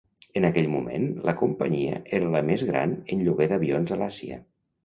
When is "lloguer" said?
3.29-3.49